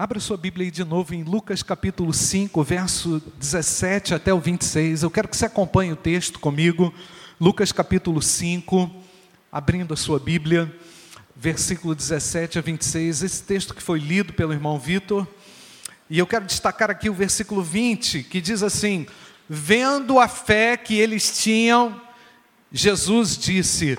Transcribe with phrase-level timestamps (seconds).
[0.00, 5.02] Abra sua Bíblia aí de novo em Lucas capítulo 5, verso 17 até o 26.
[5.02, 6.94] Eu quero que você acompanhe o texto comigo.
[7.40, 8.88] Lucas capítulo 5,
[9.50, 10.72] abrindo a sua Bíblia,
[11.34, 13.24] versículo 17 a 26.
[13.24, 15.26] Esse texto que foi lido pelo irmão Vitor.
[16.08, 19.04] E eu quero destacar aqui o versículo 20, que diz assim:
[19.48, 22.00] Vendo a fé que eles tinham,
[22.70, 23.98] Jesus disse: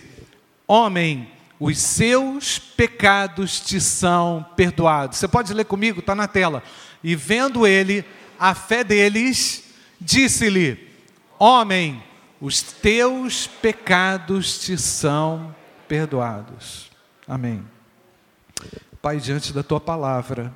[0.66, 1.30] Homem,
[1.60, 5.18] os seus pecados te são perdoados.
[5.18, 6.64] Você pode ler comigo, está na tela.
[7.04, 8.06] E vendo ele
[8.40, 9.66] a fé deles,
[10.00, 10.88] disse-lhe:
[11.38, 12.02] Homem,
[12.40, 15.54] os teus pecados te são
[15.88, 16.90] perdoados.
[17.28, 17.64] Amém.
[19.02, 20.56] Pai, diante da tua palavra,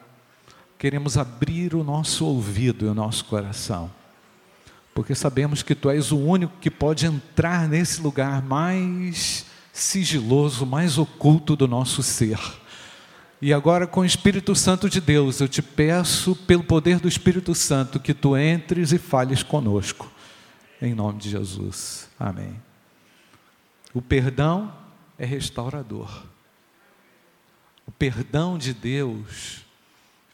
[0.78, 3.92] queremos abrir o nosso ouvido e o nosso coração,
[4.94, 11.00] porque sabemos que tu és o único que pode entrar nesse lugar mais sigiloso, mais
[11.00, 12.40] oculto do nosso ser.
[13.42, 17.54] E agora, com o Espírito Santo de Deus, eu te peço, pelo poder do Espírito
[17.54, 20.10] Santo, que tu entres e fales conosco.
[20.82, 22.08] Em nome de Jesus.
[22.18, 22.56] Amém.
[23.94, 24.72] O perdão
[25.18, 26.24] é restaurador.
[27.86, 29.66] O perdão de Deus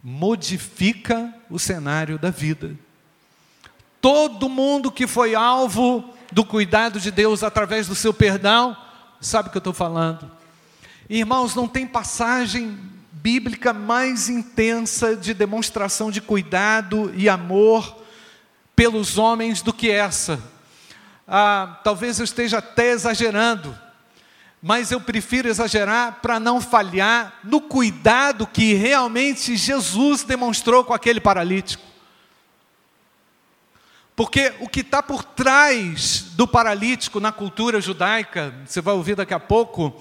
[0.04, 2.76] modifica o cenário da vida.
[4.02, 8.78] Todo mundo que foi alvo do cuidado de Deus através do seu perdão,
[9.22, 10.30] sabe o que eu estou falando.
[11.10, 12.78] Irmãos, não tem passagem
[13.12, 17.98] bíblica mais intensa de demonstração de cuidado e amor
[18.76, 20.42] pelos homens do que essa.
[21.28, 23.78] Ah, talvez eu esteja até exagerando,
[24.62, 31.20] mas eu prefiro exagerar para não falhar no cuidado que realmente Jesus demonstrou com aquele
[31.20, 31.89] paralítico.
[34.20, 39.34] Porque o que está por trás do paralítico na cultura judaica, você vai ouvir daqui
[39.34, 39.96] a pouco,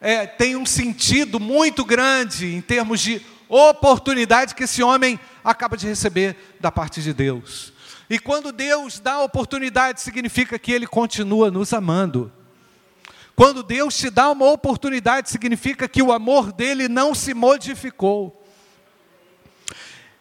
[0.00, 5.88] é, tem um sentido muito grande em termos de oportunidade que esse homem acaba de
[5.88, 7.72] receber da parte de Deus.
[8.08, 12.30] E quando Deus dá oportunidade, significa que Ele continua nos amando.
[13.34, 18.43] Quando Deus te dá uma oportunidade, significa que o amor dele não se modificou.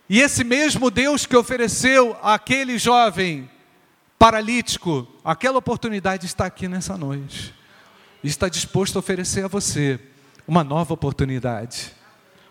[0.09, 3.49] E esse mesmo Deus que ofereceu àquele jovem
[4.19, 7.53] paralítico, aquela oportunidade está aqui nessa noite.
[8.23, 9.99] Está disposto a oferecer a você
[10.47, 11.93] uma nova oportunidade.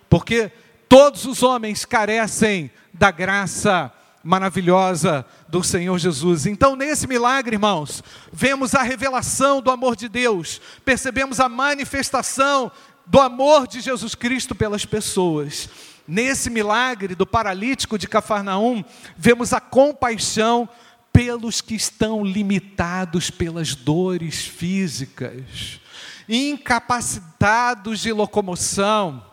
[0.08, 0.50] Porque
[0.88, 3.92] todos os homens carecem da graça
[4.22, 6.46] maravilhosa do Senhor Jesus.
[6.46, 8.02] Então, nesse milagre, irmãos,
[8.32, 12.70] vemos a revelação do amor de Deus, percebemos a manifestação
[13.06, 15.68] do amor de Jesus Cristo pelas pessoas.
[16.06, 18.84] Nesse milagre do paralítico de Cafarnaum,
[19.16, 20.68] vemos a compaixão
[21.12, 25.80] pelos que estão limitados pelas dores físicas,
[26.28, 29.24] incapacitados de locomoção.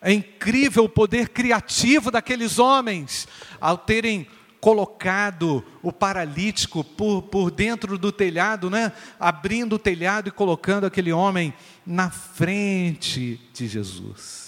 [0.00, 3.26] É incrível o poder criativo daqueles homens
[3.60, 4.26] ao terem
[4.60, 8.92] colocado o paralítico por, por dentro do telhado, né?
[9.18, 11.54] abrindo o telhado e colocando aquele homem
[11.86, 14.45] na frente de Jesus.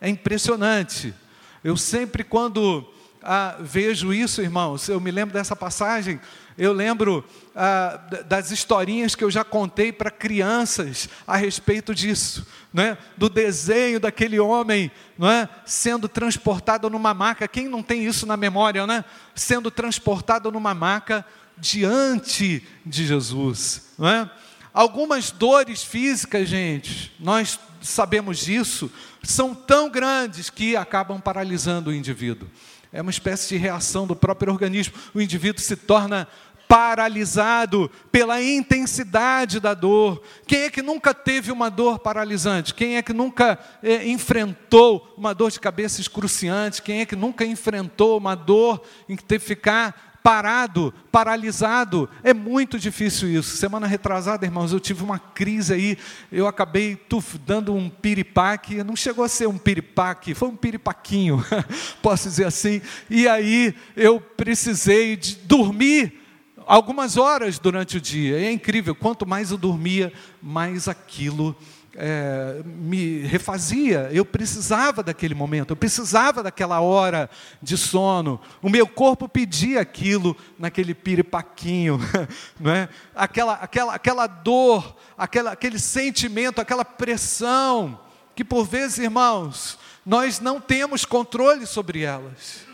[0.00, 1.14] É impressionante.
[1.62, 2.86] Eu sempre, quando
[3.22, 6.20] ah, vejo isso, irmãos, eu me lembro dessa passagem,
[6.58, 7.24] eu lembro
[7.56, 12.98] ah, das historinhas que eu já contei para crianças a respeito disso, né?
[13.16, 15.48] do desenho daquele homem não é?
[15.64, 17.48] sendo transportado numa maca.
[17.48, 19.04] Quem não tem isso na memória, né?
[19.34, 21.24] Sendo transportado numa maca
[21.56, 23.92] diante de Jesus.
[23.98, 24.30] Não é?
[24.74, 28.90] Algumas dores físicas, gente, nós sabemos disso,
[29.22, 32.50] são tão grandes que acabam paralisando o indivíduo.
[32.92, 34.94] É uma espécie de reação do próprio organismo.
[35.14, 36.26] O indivíduo se torna
[36.66, 40.20] paralisado pela intensidade da dor.
[40.44, 42.74] Quem é que nunca teve uma dor paralisante?
[42.74, 46.82] Quem é que nunca é, enfrentou uma dor de cabeça excruciante?
[46.82, 52.08] Quem é que nunca enfrentou uma dor em que teve que ficar parado, paralisado.
[52.22, 53.58] É muito difícil isso.
[53.58, 55.98] Semana retrasada, irmãos, eu tive uma crise aí,
[56.32, 61.44] eu acabei tuf, dando um piripaque, não chegou a ser um piripaque, foi um piripaquinho,
[62.00, 62.80] posso dizer assim.
[63.10, 66.22] E aí eu precisei de dormir
[66.66, 68.38] algumas horas durante o dia.
[68.40, 70.10] E é incrível, quanto mais eu dormia,
[70.42, 71.54] mais aquilo
[71.96, 77.30] é, me refazia, eu precisava daquele momento, eu precisava daquela hora
[77.62, 81.98] de sono, o meu corpo pedia aquilo naquele piripaquinho,
[82.58, 82.88] não é?
[83.14, 88.00] aquela, aquela, aquela dor, aquela, aquele sentimento, aquela pressão,
[88.34, 92.66] que por vezes, irmãos, nós não temos controle sobre elas.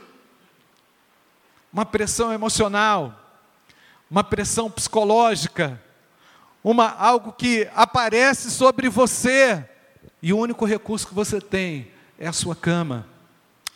[1.73, 3.14] Uma pressão emocional,
[4.11, 5.81] uma pressão psicológica,
[6.62, 9.64] uma algo que aparece sobre você
[10.22, 13.06] e o único recurso que você tem é a sua cama,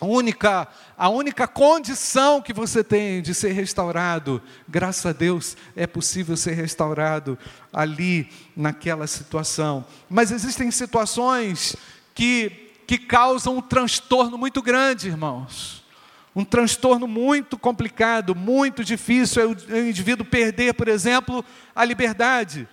[0.01, 5.87] A única, a única condição que você tem de ser restaurado, graças a Deus, é
[5.87, 7.39] possível ser restaurado
[7.73, 9.85] ali naquela situação.
[10.11, 11.77] Mas existem situações
[12.15, 15.84] que, que causam um transtorno muito grande, irmãos.
[16.35, 21.45] Um transtorno muito complicado, muito difícil é o, é o indivíduo perder, por exemplo,
[21.75, 22.69] a liberdade.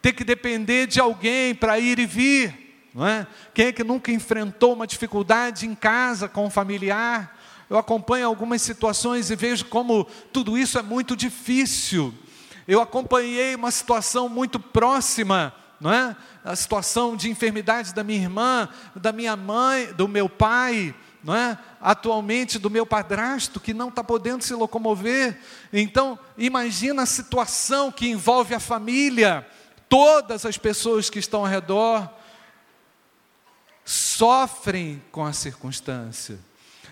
[0.00, 2.64] Ter que depender de alguém para ir e vir
[2.94, 3.26] não é?
[3.52, 7.36] Quem é que nunca enfrentou uma dificuldade em casa com um familiar?
[7.68, 12.14] Eu acompanho algumas situações e vejo como tudo isso é muito difícil.
[12.68, 16.16] Eu acompanhei uma situação muito próxima, não é?
[16.44, 21.58] A situação de enfermidade da minha irmã, da minha mãe, do meu pai, não é?
[21.80, 25.40] Atualmente do meu padrasto que não está podendo se locomover.
[25.72, 29.46] Então, imagina a situação que envolve a família,
[29.88, 32.10] todas as pessoas que estão ao redor
[33.84, 36.38] sofrem com a circunstância.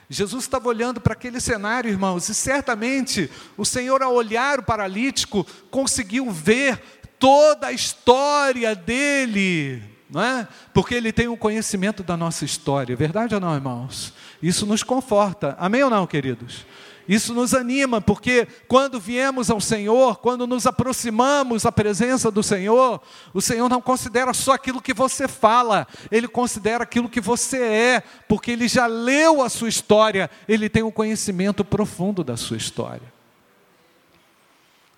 [0.08, 5.46] Jesus estava olhando para aquele cenário, irmãos, e certamente o Senhor, ao olhar o paralítico,
[5.70, 6.78] conseguiu ver
[7.18, 9.82] toda a história dele,
[10.12, 10.46] não é?
[10.74, 14.12] Porque ele tem um conhecimento da nossa história, verdade ou não, irmãos?
[14.42, 16.66] Isso nos conforta, amém ou não, queridos?
[17.08, 23.00] Isso nos anima, porque quando viemos ao Senhor, quando nos aproximamos da presença do Senhor,
[23.32, 28.02] o Senhor não considera só aquilo que você fala, Ele considera aquilo que você é,
[28.28, 33.12] porque Ele já leu a sua história, Ele tem um conhecimento profundo da sua história.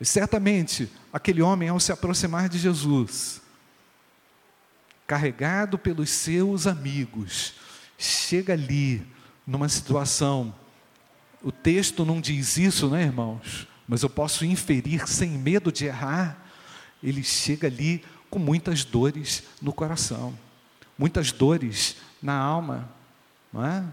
[0.01, 3.44] E certamente, aquele homem, ao se aproximar de Jesus,
[5.07, 7.55] carregado pelos seus amigos,
[7.99, 9.07] chega ali
[9.47, 10.55] numa situação
[11.45, 13.69] o texto não diz isso, né, irmãos?
[13.87, 16.39] Mas eu posso inferir sem medo de errar.
[17.03, 20.37] Ele chega ali com muitas dores no coração,
[20.99, 22.89] muitas dores na alma,
[23.53, 23.85] não é?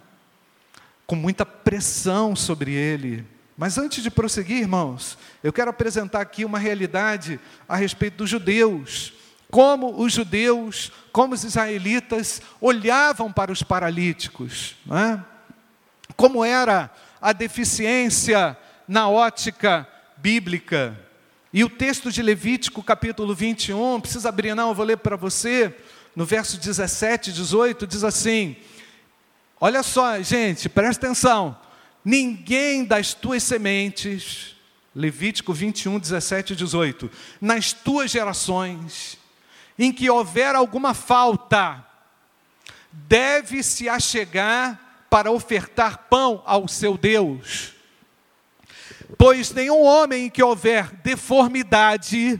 [1.05, 3.27] Com muita pressão sobre ele.
[3.57, 7.37] Mas antes de prosseguir, irmãos, eu quero apresentar aqui uma realidade
[7.67, 9.13] a respeito dos judeus.
[9.51, 15.19] Como os judeus, como os israelitas olhavam para os paralíticos, é?
[16.15, 16.89] Como era
[17.21, 18.57] a deficiência
[18.87, 19.87] na ótica
[20.17, 20.97] bíblica.
[21.53, 25.75] E o texto de Levítico, capítulo 21, precisa abrir, não, eu vou ler para você,
[26.15, 28.55] no verso 17 e 18, diz assim:
[29.59, 31.57] Olha só, gente, presta atenção.
[32.03, 34.55] Ninguém das tuas sementes,
[34.95, 39.17] Levítico 21, 17 e 18, nas tuas gerações,
[39.83, 41.83] em que houver alguma falta,
[42.91, 47.73] deve se achegar para ofertar pão ao seu Deus.
[49.17, 52.39] Pois nenhum homem em que houver deformidade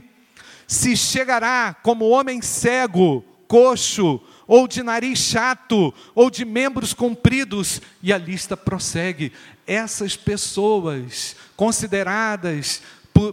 [0.68, 8.12] se chegará como homem cego, coxo, ou de nariz chato, ou de membros compridos, e
[8.12, 9.32] a lista prossegue.
[9.66, 12.82] Essas pessoas consideradas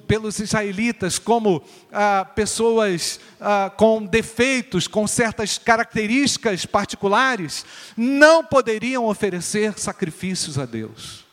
[0.07, 7.65] pelos israelitas como ah, pessoas ah, com defeitos, com certas características particulares,
[7.95, 11.25] não poderiam oferecer sacrifícios a Deus.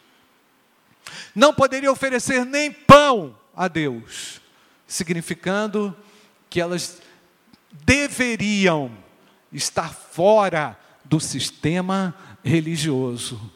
[1.35, 4.41] Não poderiam oferecer nem pão a Deus,
[4.87, 5.95] significando
[6.49, 6.99] que elas
[7.85, 8.91] deveriam
[9.53, 13.56] estar fora do sistema religioso.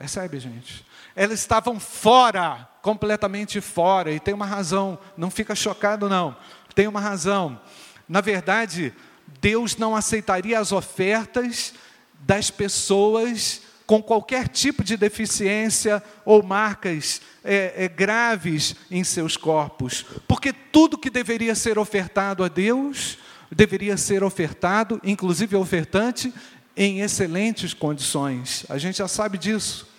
[0.00, 0.82] Percebe, gente?
[1.14, 6.34] Elas estavam fora completamente fora, e tem uma razão, não fica chocado não,
[6.74, 7.60] tem uma razão.
[8.08, 8.94] Na verdade,
[9.42, 11.74] Deus não aceitaria as ofertas
[12.20, 20.06] das pessoas com qualquer tipo de deficiência ou marcas é, é, graves em seus corpos,
[20.26, 23.18] porque tudo que deveria ser ofertado a Deus
[23.52, 26.32] deveria ser ofertado, inclusive ofertante,
[26.74, 28.64] em excelentes condições.
[28.70, 29.89] A gente já sabe disso.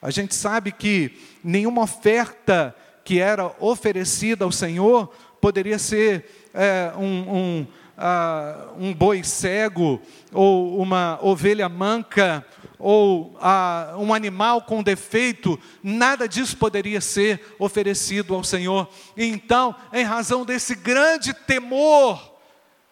[0.00, 2.74] A gente sabe que nenhuma oferta
[3.04, 5.08] que era oferecida ao Senhor
[5.40, 7.66] poderia ser é, um, um,
[7.98, 10.00] uh, um, boi cego,
[10.32, 12.46] ou uma ovelha manca,
[12.78, 18.88] ou uh, um animal com defeito, nada disso poderia ser oferecido ao Senhor.
[19.16, 22.36] Então, em razão desse grande temor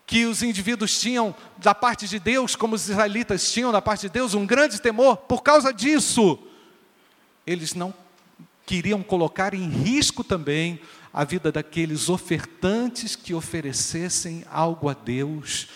[0.07, 4.09] que os indivíduos tinham da parte de Deus, como os israelitas tinham da parte de
[4.09, 6.39] Deus, um grande temor, por causa disso,
[7.47, 7.95] eles não
[8.67, 10.81] queriam colocar em risco também
[11.13, 15.69] a vida daqueles ofertantes que oferecessem algo a Deus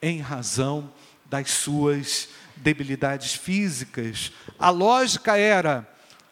[0.00, 0.90] em razão
[1.26, 4.32] das suas debilidades físicas.
[4.58, 5.86] A lógica era: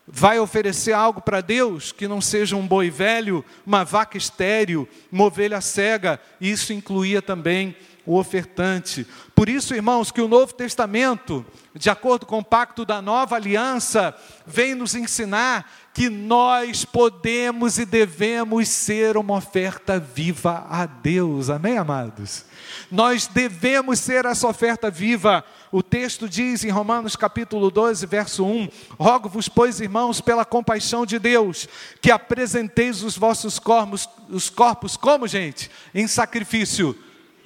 [0.06, 5.24] vai oferecer algo para Deus que não seja um boi velho, uma vaca estéril, uma
[5.24, 6.20] ovelha cega.
[6.40, 7.76] Isso incluía também
[8.06, 9.06] o ofertante.
[9.34, 11.44] Por isso, irmãos, que o Novo Testamento,
[11.74, 17.84] de acordo com o pacto da nova aliança, vem nos ensinar que nós podemos e
[17.84, 21.50] devemos ser uma oferta viva a Deus.
[21.50, 22.44] Amém, amados?
[22.90, 25.44] Nós devemos ser essa oferta viva.
[25.72, 31.18] O texto diz em Romanos capítulo 12, verso 1: Rogo-vos, pois, irmãos, pela compaixão de
[31.18, 31.68] Deus,
[32.00, 35.70] que apresenteis os vossos corpos, os corpos como, gente?
[35.94, 36.96] Em sacrifício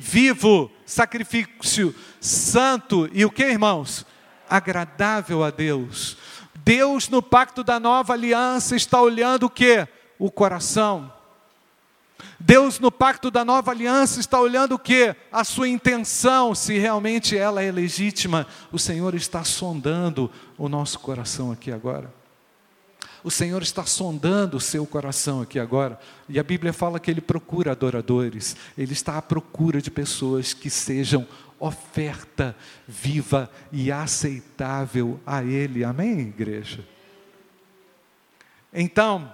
[0.00, 4.06] vivo, sacrifício santo e o que, irmãos?
[4.48, 6.16] Agradável a Deus.
[6.64, 9.86] Deus, no pacto da nova aliança, está olhando o que?
[10.18, 11.12] O coração.
[12.38, 15.14] Deus, no pacto da nova aliança, está olhando o que?
[15.30, 18.46] A sua intenção, se realmente ela é legítima.
[18.72, 22.19] O Senhor está sondando o nosso coração aqui agora.
[23.22, 25.98] O Senhor está sondando o seu coração aqui agora.
[26.28, 28.56] E a Bíblia fala que Ele procura adoradores.
[28.76, 31.26] Ele está à procura de pessoas que sejam
[31.58, 32.56] oferta
[32.88, 35.84] viva e aceitável a Ele.
[35.84, 36.84] Amém, igreja?
[38.72, 39.32] Então,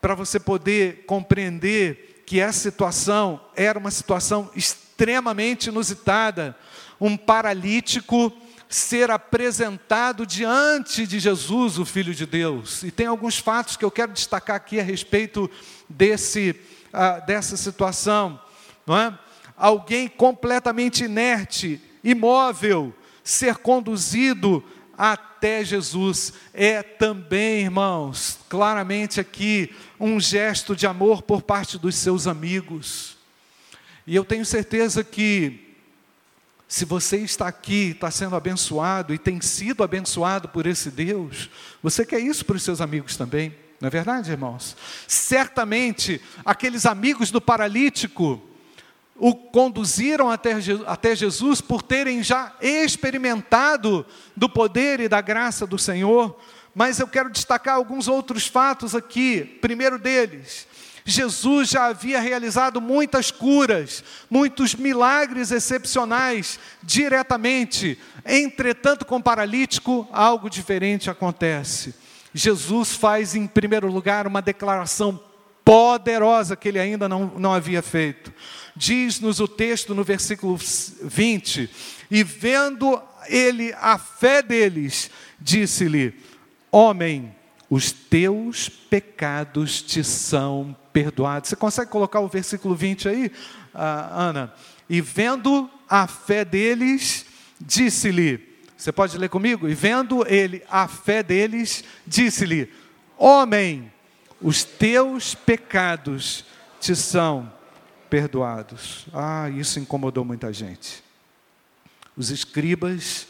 [0.00, 6.56] para você poder compreender que essa situação era uma situação extremamente inusitada.
[7.00, 8.32] Um paralítico
[8.74, 12.82] ser apresentado diante de Jesus, o Filho de Deus.
[12.82, 15.50] E tem alguns fatos que eu quero destacar aqui a respeito
[15.88, 18.40] desse, uh, dessa situação.
[18.86, 19.18] Não é?
[19.56, 24.64] Alguém completamente inerte, imóvel, ser conduzido
[24.96, 26.32] até Jesus.
[26.54, 33.18] É também, irmãos, claramente aqui, um gesto de amor por parte dos seus amigos.
[34.06, 35.71] E eu tenho certeza que,
[36.72, 41.50] se você está aqui, está sendo abençoado e tem sido abençoado por esse Deus,
[41.82, 44.74] você quer isso para os seus amigos também, não é verdade, irmãos?
[45.06, 48.42] Certamente, aqueles amigos do paralítico,
[49.16, 56.40] o conduziram até, Jesus por terem já experimentado do poder e da graça do Senhor,
[56.74, 59.44] mas eu quero destacar alguns outros fatos aqui.
[59.60, 60.66] Primeiro deles,
[61.04, 67.98] Jesus já havia realizado muitas curas, muitos milagres excepcionais diretamente.
[68.24, 71.94] Entretanto, com o paralítico, algo diferente acontece.
[72.32, 75.20] Jesus faz, em primeiro lugar, uma declaração
[75.64, 78.32] poderosa que ele ainda não, não havia feito.
[78.74, 81.68] Diz-nos o texto no versículo 20:
[82.10, 86.14] E vendo ele a fé deles, disse-lhe:
[86.70, 87.34] Homem,
[87.72, 91.48] os teus pecados te são perdoados.
[91.48, 93.32] Você consegue colocar o versículo 20 aí,
[93.72, 94.52] Ana?
[94.90, 97.24] E vendo a fé deles,
[97.58, 99.66] disse-lhe: Você pode ler comigo?
[99.66, 102.70] E vendo ele a fé deles, disse-lhe:
[103.16, 103.90] Homem,
[104.38, 106.44] os teus pecados
[106.78, 107.50] te são
[108.10, 109.06] perdoados.
[109.14, 111.02] Ah, isso incomodou muita gente.
[112.14, 113.26] Os escribas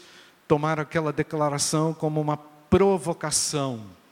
[0.49, 4.02] tomaram aquela declaração como uma provocação.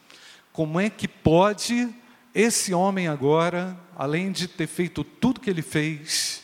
[0.53, 1.89] Como é que pode
[2.33, 6.43] esse homem agora, além de ter feito tudo que ele fez,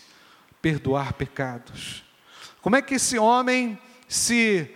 [0.61, 2.03] perdoar pecados?
[2.61, 4.73] Como é que esse homem se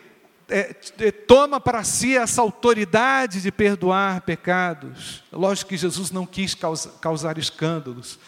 [0.52, 5.24] é, é, toma para si essa autoridade de perdoar pecados.
[5.32, 8.20] Lógico que Jesus não quis causa, causar escândalos,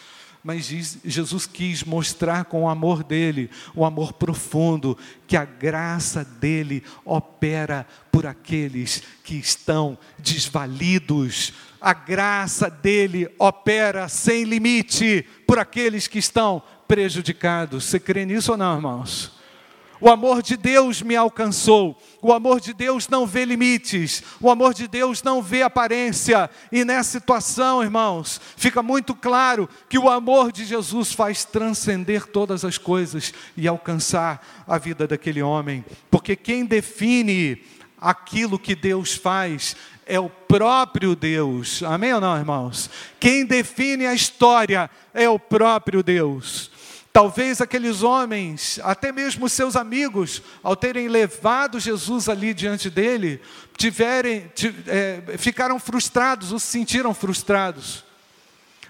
[0.44, 4.96] mas Jesus quis mostrar com o amor dele, o amor profundo,
[5.26, 11.54] que a graça dele opera por aqueles que estão desvalidos.
[11.80, 17.84] A graça dele opera sem limite por aqueles que estão prejudicados.
[17.84, 19.33] Você crê nisso ou não, irmãos?
[20.00, 21.96] O amor de Deus me alcançou.
[22.20, 24.22] O amor de Deus não vê limites.
[24.40, 26.50] O amor de Deus não vê aparência.
[26.70, 32.64] E nessa situação, irmãos, fica muito claro que o amor de Jesus faz transcender todas
[32.64, 35.84] as coisas e alcançar a vida daquele homem.
[36.10, 37.62] Porque quem define
[38.00, 41.82] aquilo que Deus faz é o próprio Deus.
[41.82, 42.90] Amém ou não, irmãos?
[43.18, 46.70] Quem define a história é o próprio Deus.
[47.14, 53.40] Talvez aqueles homens, até mesmo seus amigos, ao terem levado Jesus ali diante dele,
[53.76, 54.50] tiverem,
[54.88, 58.04] é, ficaram frustrados ou se sentiram frustrados.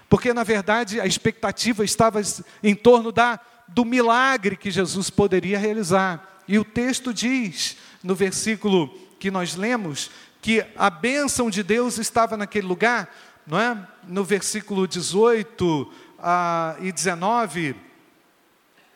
[0.09, 2.19] Porque, na verdade, a expectativa estava
[2.63, 6.41] em torno da, do milagre que Jesus poderia realizar.
[6.47, 8.87] E o texto diz, no versículo
[9.19, 10.09] que nós lemos,
[10.41, 13.07] que a bênção de Deus estava naquele lugar,
[13.45, 13.87] não é?
[14.07, 17.84] No versículo 18 ah, e 19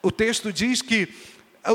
[0.02, 1.08] o texto diz que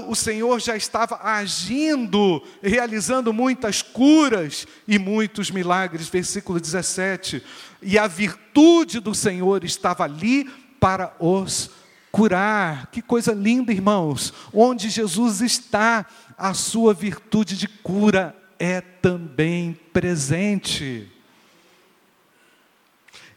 [0.08, 6.10] o Senhor já estava agindo, realizando muitas curas e muitos milagres.
[6.10, 7.44] Versículo 17.
[7.82, 11.70] E a virtude do Senhor estava ali para os
[12.12, 12.88] curar.
[12.88, 14.34] Que coisa linda, irmãos.
[14.52, 16.06] Onde Jesus está,
[16.38, 21.12] a sua virtude de cura é também presente.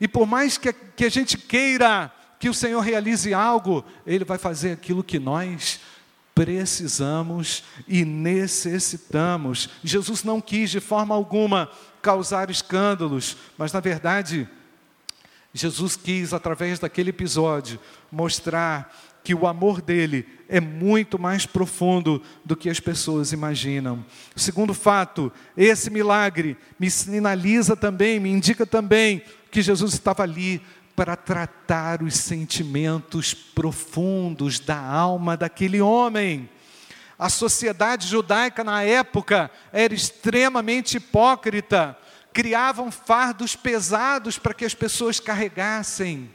[0.01, 4.39] E por mais que, que a gente queira que o Senhor realize algo, Ele vai
[4.39, 5.81] fazer aquilo que nós
[6.35, 9.69] precisamos e necessitamos.
[9.83, 11.69] Jesus não quis de forma alguma
[12.01, 14.49] causar escândalos, mas na verdade,
[15.53, 17.81] Jesus quis, através daquele episódio,
[18.11, 24.05] mostrar que o amor dele é muito mais profundo do que as pessoas imaginam.
[24.37, 30.63] Segundo fato, esse milagre me sinaliza também, me indica também que Jesus estava ali
[30.99, 36.51] para tratar os sentimentos profundos da alma daquele homem.
[37.17, 41.97] A sociedade judaica na época era extremamente hipócrita,
[42.33, 46.29] criavam fardos pesados para que as pessoas carregassem.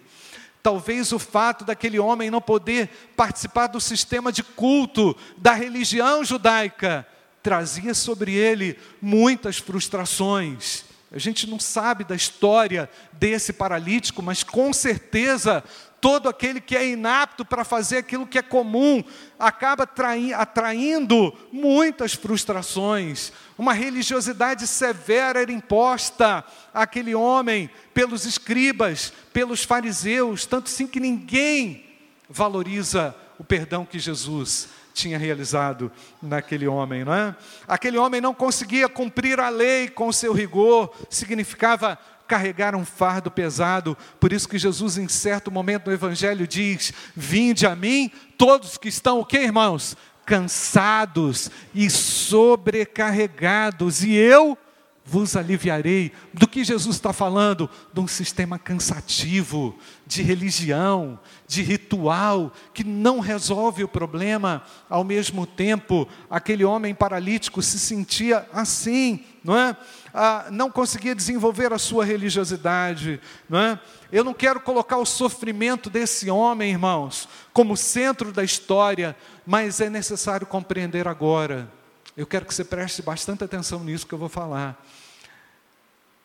[0.61, 7.05] Talvez o fato daquele homem não poder participar do sistema de culto da religião judaica
[7.41, 10.85] trazia sobre ele muitas frustrações.
[11.13, 15.63] A gente não sabe da história desse paralítico, mas com certeza
[16.01, 19.03] todo aquele que é inapto para fazer aquilo que é comum
[19.37, 19.87] acaba
[20.35, 23.31] atraindo muitas frustrações.
[23.57, 26.43] Uma religiosidade severa era imposta
[26.73, 31.85] àquele homem pelos escribas, pelos fariseus, tanto sim que ninguém
[32.27, 37.35] valoriza o perdão que Jesus tinha realizado naquele homem, não é?
[37.67, 41.97] Aquele homem não conseguia cumprir a lei com seu rigor, significava
[42.27, 43.97] carregar um fardo pesado.
[44.19, 48.89] Por isso que Jesus, em certo momento no Evangelho, diz: Vinde a mim, todos que
[48.89, 49.95] estão, o que, irmãos?
[50.25, 54.57] Cansados e sobrecarregados, e eu
[55.05, 56.11] vos aliviarei.
[56.33, 57.69] Do que Jesus está falando?
[57.93, 64.63] De um sistema cansativo, de religião, de ritual, que não resolve o problema.
[64.89, 69.75] Ao mesmo tempo, aquele homem paralítico se sentia assim, não é?
[70.13, 73.79] Ah, não conseguia desenvolver a sua religiosidade, não é?
[74.11, 79.89] Eu não quero colocar o sofrimento desse homem, irmãos, como centro da história, mas é
[79.89, 81.67] necessário compreender agora.
[82.15, 84.83] Eu quero que você preste bastante atenção nisso que eu vou falar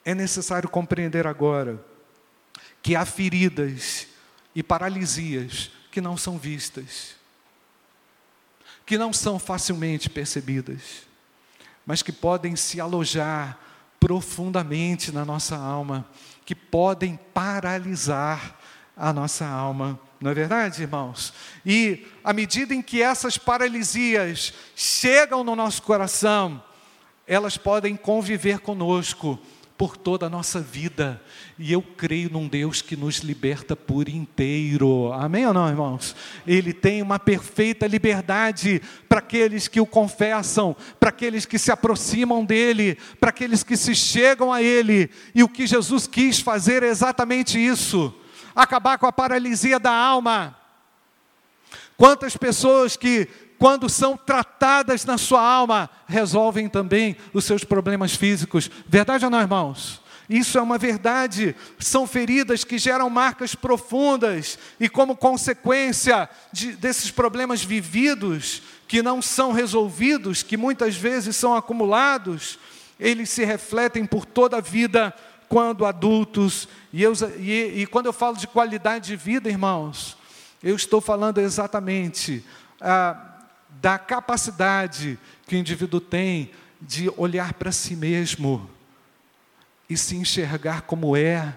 [0.08, 1.78] é necessário compreender agora
[2.80, 4.06] que há feridas
[4.54, 7.14] e paralisias que não são vistas,
[8.86, 11.02] que não são facilmente percebidas,
[11.84, 13.58] mas que podem se alojar
[14.00, 16.08] profundamente na nossa alma,
[16.46, 18.58] que podem paralisar
[18.96, 20.00] a nossa alma.
[20.20, 21.32] Não é verdade, irmãos?
[21.64, 26.62] E à medida em que essas paralisias chegam no nosso coração,
[27.26, 29.38] elas podem conviver conosco
[29.78, 31.22] por toda a nossa vida.
[31.56, 35.12] E eu creio num Deus que nos liberta por inteiro.
[35.12, 36.16] Amém ou não, irmãos?
[36.44, 42.44] Ele tem uma perfeita liberdade para aqueles que o confessam, para aqueles que se aproximam
[42.44, 45.10] dele, para aqueles que se chegam a ele.
[45.32, 48.12] E o que Jesus quis fazer é exatamente isso:
[48.62, 50.56] acabar com a paralisia da alma.
[51.96, 58.70] Quantas pessoas que quando são tratadas na sua alma, resolvem também os seus problemas físicos.
[58.86, 60.00] Verdade ou não, irmãos?
[60.28, 61.56] Isso é uma verdade.
[61.78, 69.20] São feridas que geram marcas profundas, e como consequência de, desses problemas vividos, que não
[69.20, 72.58] são resolvidos, que muitas vezes são acumulados,
[72.98, 75.14] eles se refletem por toda a vida
[75.48, 76.68] quando adultos.
[76.92, 80.16] E, eu, e, e quando eu falo de qualidade de vida, irmãos,
[80.62, 82.44] eu estou falando exatamente.
[82.80, 83.24] Ah,
[83.80, 88.68] da capacidade que o indivíduo tem de olhar para si mesmo
[89.88, 91.54] e se enxergar como é,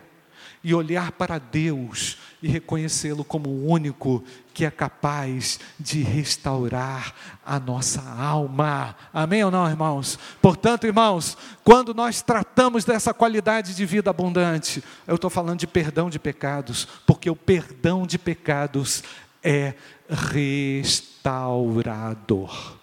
[0.64, 7.58] e olhar para Deus e reconhecê-lo como o único que é capaz de restaurar a
[7.60, 8.96] nossa alma.
[9.14, 10.18] Amém ou não, irmãos?
[10.42, 16.10] Portanto, irmãos, quando nós tratamos dessa qualidade de vida abundante, eu estou falando de perdão
[16.10, 19.04] de pecados, porque o perdão de pecados
[19.44, 19.74] é
[20.10, 22.78] restaurador.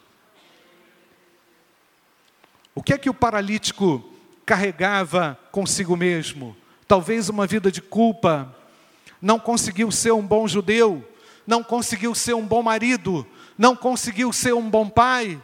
[2.75, 4.13] O que é que o paralítico
[4.47, 6.57] carregava consigo mesmo?
[6.89, 8.55] Talvez uma vida de culpa,
[9.21, 11.07] não conseguiu ser um bom judeu,
[11.47, 13.27] não conseguiu ser um bom marido,
[13.59, 15.41] não conseguiu ser um bom pai.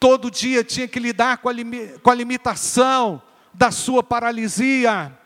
[0.00, 1.54] Todo dia tinha que lidar com a,
[2.02, 3.22] com a limitação
[3.54, 5.16] da sua paralisia.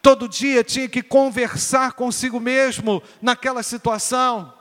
[0.00, 4.52] Todo dia tinha que conversar consigo mesmo naquela situação.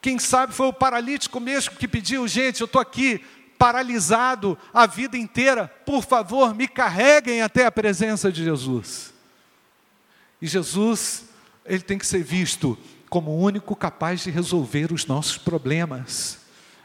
[0.00, 3.24] Quem sabe foi o paralítico mesmo que pediu, gente, eu estou aqui
[3.64, 9.14] paralisado a vida inteira, por favor, me carreguem até a presença de Jesus.
[10.42, 11.24] E Jesus
[11.64, 12.76] ele tem que ser visto
[13.08, 16.40] como o único capaz de resolver os nossos problemas.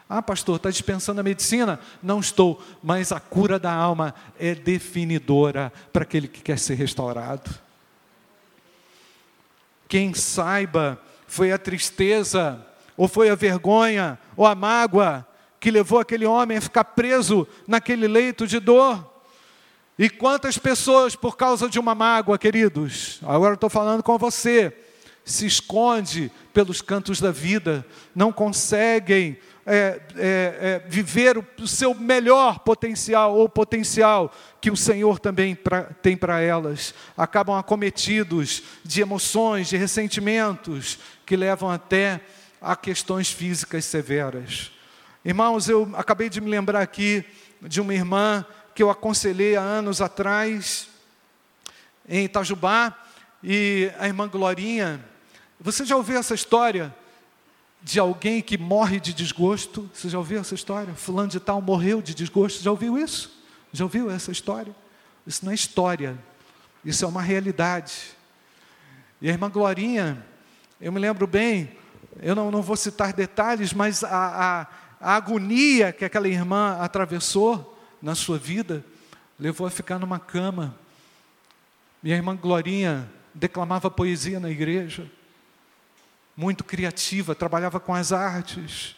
[0.07, 1.81] Ah, pastor, está dispensando a medicina?
[2.01, 7.51] Não estou, mas a cura da alma é definidora para aquele que quer ser restaurado.
[9.89, 12.65] Quem saiba, foi a tristeza,
[12.95, 15.27] ou foi a vergonha, ou a mágoa,
[15.59, 19.05] que levou aquele homem a ficar preso naquele leito de dor.
[19.97, 24.73] E quantas pessoas, por causa de uma mágoa, queridos, agora estou falando com você,
[25.25, 32.59] se esconde pelos cantos da vida, não conseguem é, é, é, viver o, seu melhor
[32.59, 39.67] potencial, ou potencial que o Senhor também pra, tem para elas, acabam acometidos de emoções,
[39.67, 42.21] de ressentimentos, que levam até
[42.61, 44.71] a questões físicas severas.
[45.23, 47.25] Irmãos, eu acabei de me lembrar aqui
[47.61, 50.87] de uma irmã que eu aconselhei há anos atrás,
[52.07, 52.97] em Itajubá,
[53.43, 55.03] e a irmã Glorinha.
[55.59, 56.95] Você já ouviu essa história
[57.81, 59.89] de alguém que morre de desgosto?
[59.93, 60.93] Você já ouviu essa história?
[60.95, 62.63] Fulano de tal morreu de desgosto.
[62.63, 63.29] Já ouviu isso?
[63.73, 64.73] Já ouviu essa história?
[65.27, 66.17] Isso não é história,
[66.83, 68.15] isso é uma realidade.
[69.21, 70.25] E a irmã Glorinha,
[70.79, 71.77] eu me lembro bem,
[72.21, 74.67] eu não, não vou citar detalhes, mas a, a,
[74.99, 78.83] a agonia que aquela irmã atravessou na sua vida
[79.39, 80.75] levou a ficar numa cama.
[82.03, 85.09] Minha irmã Glorinha declamava poesia na igreja,
[86.35, 88.95] muito criativa, trabalhava com as artes,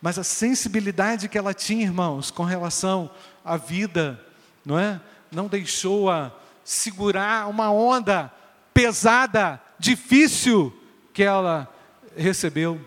[0.00, 3.10] mas a sensibilidade que ela tinha, irmãos, com relação
[3.44, 4.20] à vida,
[4.64, 5.00] não é?
[5.30, 6.32] Não deixou-a
[6.64, 8.32] segurar uma onda
[8.74, 10.76] pesada, difícil
[11.12, 11.72] que ela
[12.16, 12.80] recebeu.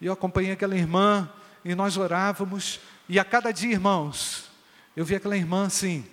[0.00, 1.28] E eu acompanhei aquela irmã
[1.66, 4.48] e nós orávamos, e a cada dia, irmãos,
[4.94, 6.06] eu vi aquela irmã assim,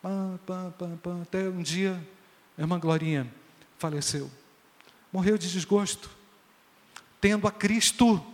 [0.00, 2.00] pam, pam, pam, até um dia,
[2.56, 3.26] a irmã Glorinha
[3.76, 4.30] faleceu.
[5.12, 6.08] Morreu de desgosto,
[7.20, 8.24] tendo a Cristo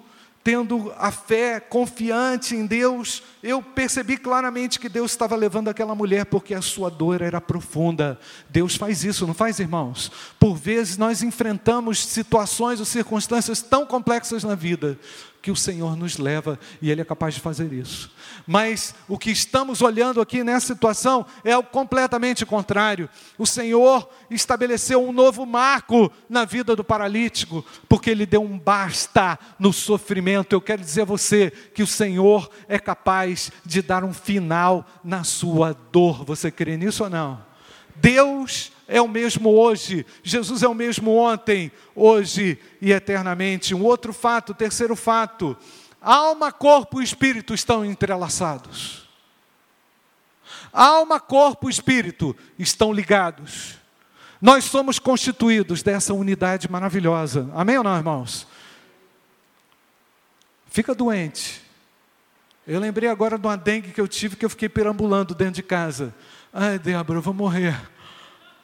[0.47, 6.25] tendo a fé confiante em Deus, eu percebi claramente que Deus estava levando aquela mulher
[6.25, 8.17] porque a sua dor era profunda.
[8.49, 10.09] Deus faz isso, não faz, irmãos?
[10.39, 14.97] Por vezes nós enfrentamos situações ou circunstâncias tão complexas na vida
[15.47, 18.11] que o Senhor nos leva e Ele é capaz de fazer isso.
[18.49, 23.09] Mas o que estamos olhando aqui nessa situação é o completamente contrário.
[23.39, 29.39] O Senhor estabeleceu um novo marco na vida do paralítico, porque Ele deu um basta
[29.57, 30.53] no sofrimento.
[30.53, 35.23] Eu quero dizer a você que o Senhor é capaz de dar um final na
[35.23, 36.25] sua dor.
[36.25, 37.41] Você crê nisso ou não?
[37.97, 43.75] Deus é o mesmo hoje, Jesus é o mesmo ontem, hoje e eternamente.
[43.75, 45.57] Um outro fato, terceiro fato:
[46.01, 49.07] alma, corpo e espírito estão entrelaçados.
[50.73, 53.77] Alma, corpo e espírito estão ligados.
[54.41, 57.51] Nós somos constituídos dessa unidade maravilhosa.
[57.55, 58.47] Amém ou não, irmãos?
[60.69, 61.63] Fica doente.
[62.67, 65.63] Eu lembrei agora de uma dengue que eu tive que eu fiquei perambulando dentro de
[65.63, 66.15] casa.
[66.59, 67.79] Ai, Débora, eu vou morrer.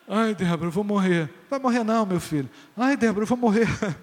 [0.08, 1.30] Ai, Débora, eu vou morrer.
[1.50, 2.48] Vai morrer não, meu filho.
[2.74, 3.68] Ai, Débora, eu vou morrer.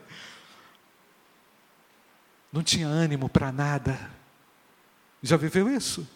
[2.54, 4.00] Não tinha ânimo para nada.
[5.24, 6.08] Já viveu isso?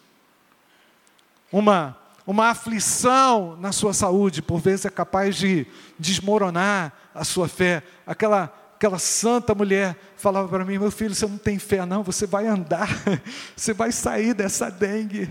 [1.52, 5.66] Uma, uma aflição na sua saúde, por vezes é capaz de
[5.98, 7.82] desmoronar a sua fé.
[8.06, 12.28] Aquela, aquela santa mulher falava para mim: Meu filho, você não tem fé, não, você
[12.28, 12.88] vai andar,
[13.58, 15.28] você vai sair dessa dengue.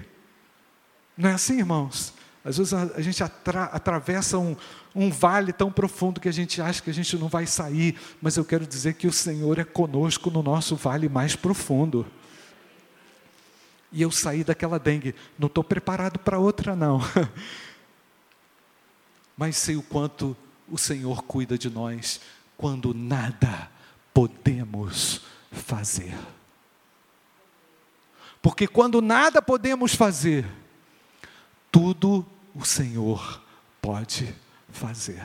[1.17, 2.21] Não é assim, irmãos?
[2.45, 4.57] Às vezes a, gente atra, atravessa um,
[4.95, 8.37] um vale tão profundo que a gente acha que a gente não vai sair, mas
[8.37, 12.05] eu quero dizer que o Senhor é conosco no nosso vale mais profundo.
[13.93, 17.01] E eu saí daquela dengue, não estou preparado para outra, não.
[19.37, 20.37] Mas sei o quanto
[20.69, 22.21] o Senhor cuida de nós
[22.57, 23.71] quando nada
[24.15, 26.17] podemos fazer.
[28.41, 30.47] Porque quando nada podemos fazer,
[31.71, 33.43] tudo o Senhor
[33.81, 34.35] pode
[34.71, 35.23] fazer.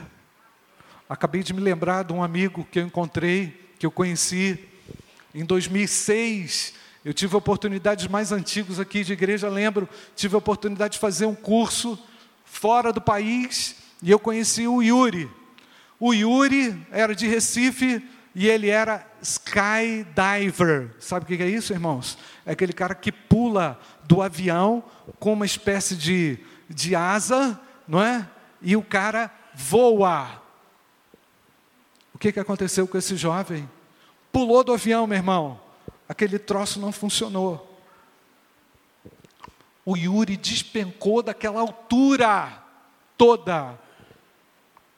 [1.08, 4.58] Acabei de me lembrar de um amigo que eu encontrei, que eu conheci
[5.34, 6.74] em 2006.
[7.04, 11.34] Eu tive oportunidades mais antigos aqui de igreja, lembro, tive a oportunidade de fazer um
[11.34, 11.98] curso
[12.44, 15.30] fora do país e eu conheci o Yuri.
[15.98, 18.02] O Yuri era de Recife
[18.34, 20.90] e ele era skydiver.
[21.00, 22.18] Sabe o que é isso, irmãos?
[22.46, 24.82] É aquele cara que pula do avião
[25.18, 26.38] com uma espécie de,
[26.68, 28.28] de asa, não é?
[28.60, 30.42] E o cara voa.
[32.14, 33.68] O que, que aconteceu com esse jovem?
[34.30, 35.60] Pulou do avião, meu irmão.
[36.08, 37.80] Aquele troço não funcionou.
[39.84, 42.62] O Yuri despencou daquela altura
[43.16, 43.78] toda.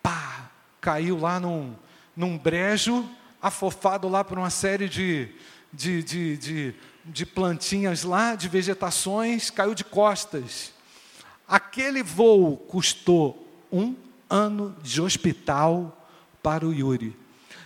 [0.02, 0.50] Pá!
[0.80, 1.76] Caiu lá num,
[2.16, 3.08] num brejo,
[3.40, 5.28] afofado lá por uma série de,
[5.72, 10.72] de, de, de, de plantinhas lá, de vegetações, caiu de costas.
[11.50, 13.96] Aquele voo custou um
[14.28, 16.08] ano de hospital
[16.40, 17.16] para o Yuri,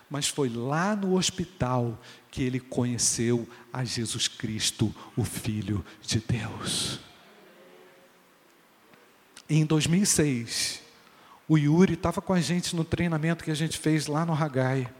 [0.08, 6.98] mas foi lá no hospital que ele conheceu a Jesus Cristo, o Filho de Deus.
[9.50, 10.80] Em 2006,
[11.46, 14.90] o Yuri estava com a gente no treinamento que a gente fez lá no Hagai,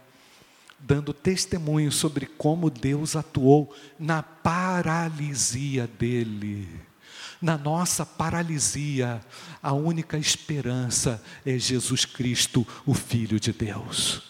[0.79, 6.69] dando testemunho sobre como Deus atuou na paralisia dele.
[7.41, 9.21] Na nossa paralisia,
[9.63, 14.23] a única esperança é Jesus Cristo, o Filho de Deus.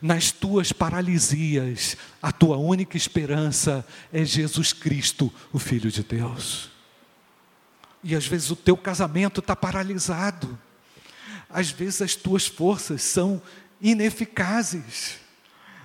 [0.00, 6.70] Nas tuas paralisias, a tua única esperança é Jesus Cristo, o Filho de Deus.
[8.04, 10.58] E às vezes o teu casamento está paralisado
[11.48, 13.40] às vezes as tuas forças são
[13.80, 15.18] ineficazes.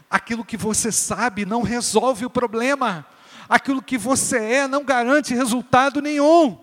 [0.10, 3.06] Aquilo que você sabe não resolve o problema.
[3.52, 6.58] Aquilo que você é não garante resultado nenhum.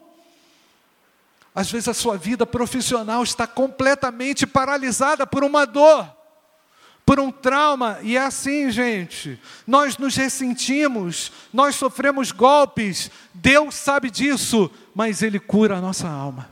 [1.54, 6.10] Às vezes a sua vida profissional está completamente paralisada por uma dor,
[7.04, 9.38] por um trauma, e é assim, gente.
[9.66, 16.48] Nós nos ressentimos, nós sofremos golpes, Deus sabe disso, mas Ele cura a nossa alma.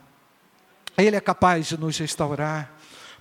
[0.99, 2.76] Ele é capaz de nos restaurar.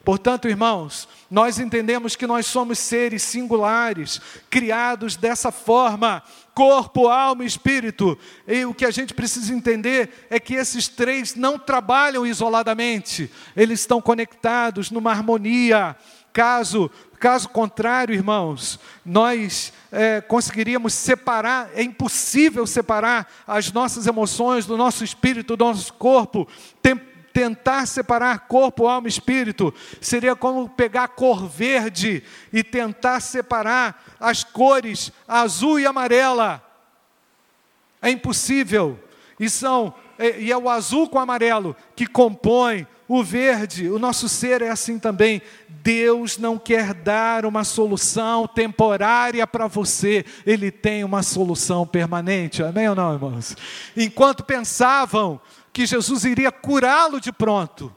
[0.06, 6.22] Portanto, irmãos, nós entendemos que nós somos seres singulares, criados dessa forma,
[6.54, 8.16] corpo, alma e espírito.
[8.48, 13.80] E o que a gente precisa entender é que esses três não trabalham isoladamente, eles
[13.80, 15.96] estão conectados numa harmonia.
[16.32, 24.78] Caso, caso contrário, irmãos, nós é, conseguiríamos separar, é impossível separar as nossas emoções do
[24.78, 26.48] nosso espírito, do nosso corpo.
[26.80, 27.02] Tem,
[27.36, 34.42] tentar separar corpo, alma e espírito seria como pegar cor verde e tentar separar as
[34.42, 36.64] cores azul e amarela.
[38.02, 38.98] É impossível.
[39.38, 39.94] E são
[40.40, 43.90] e é o azul com o amarelo que compõe o verde.
[43.90, 45.42] O nosso ser é assim também.
[45.68, 52.64] Deus não quer dar uma solução temporária para você, Ele tem uma solução permanente.
[52.64, 53.58] Amém ou não, irmãos?
[53.96, 55.40] Enquanto pensavam
[55.76, 57.94] que Jesus iria curá-lo de pronto.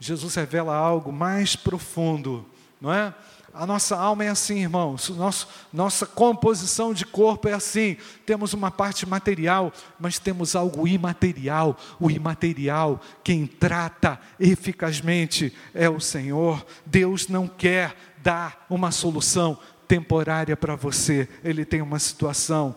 [0.00, 2.44] Jesus revela algo mais profundo,
[2.80, 3.14] não é?
[3.54, 5.08] A nossa alma é assim, irmãos.
[5.10, 7.96] Nosso, nossa composição de corpo é assim.
[8.26, 11.78] Temos uma parte material, mas temos algo imaterial.
[12.00, 16.66] O imaterial, quem trata eficazmente é o Senhor.
[16.84, 19.56] Deus não quer dar uma solução
[19.86, 21.28] temporária para você.
[21.44, 22.74] Ele tem uma situação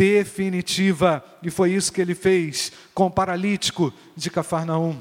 [0.00, 1.22] definitiva.
[1.42, 4.98] E foi isso que ele fez com o paralítico de Cafarnaum.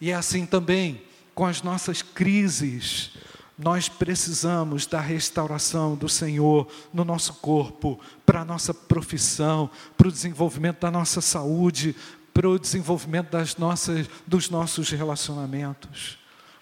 [0.00, 1.00] E é assim também
[1.32, 3.12] com as nossas crises.
[3.56, 10.12] Nós precisamos da restauração do Senhor no nosso corpo, para a nossa profissão, para o
[10.12, 11.94] desenvolvimento da nossa saúde,
[12.34, 16.18] para o desenvolvimento das nossas, dos nossos relacionamentos.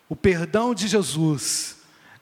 [0.06, 1.78] O perdão de Jesus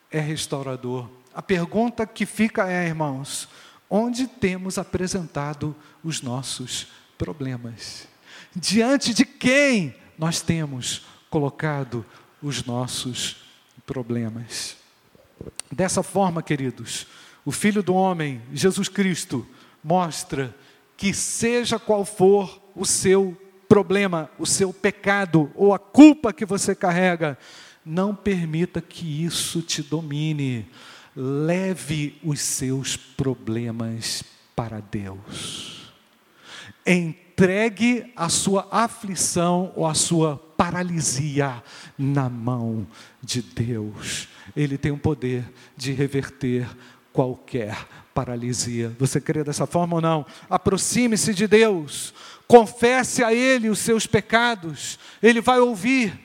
[0.09, 1.09] é restaurador.
[1.35, 3.49] A pergunta que fica é, irmãos,
[3.97, 8.09] onde temos apresentado os nossos problemas.
[8.53, 12.05] Diante de quem nós temos colocado
[12.43, 13.37] os nossos
[13.87, 14.77] problemas.
[15.71, 17.07] Dessa forma, queridos,
[17.45, 19.47] o Filho do Homem, Jesus Cristo,
[19.83, 20.53] mostra
[20.97, 26.75] que, seja qual for o seu problema, o seu pecado ou a culpa que você
[26.75, 27.39] carrega,
[27.87, 30.69] não permita que isso te domine
[31.17, 34.25] leve os seus problemas
[34.55, 35.93] para Deus.
[36.87, 41.63] Entregue a sua aflição ou a sua paralisia
[41.99, 42.87] na mão
[43.23, 44.29] de Deus.
[44.57, 45.45] Ele tem o poder
[45.77, 46.69] de reverter
[47.13, 48.95] qualquer paralisia.
[48.99, 50.27] Você crê dessa forma ou não?
[50.49, 52.15] Aproxime-se de Deus,
[52.47, 56.24] confesse a Ele os seus pecados, Ele vai ouvir.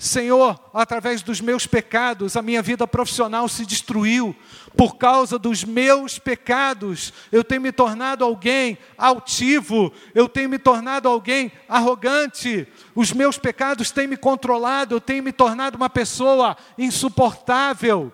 [0.00, 4.34] Senhor, através dos meus pecados, a minha vida profissional se destruiu.
[4.76, 11.08] Por causa dos meus pecados, eu tenho me tornado alguém altivo, eu tenho me tornado
[11.08, 12.68] alguém arrogante.
[12.94, 18.12] Os meus pecados têm me controlado, eu tenho me tornado uma pessoa insuportável.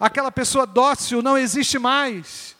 [0.00, 2.56] Aquela pessoa dócil não existe mais.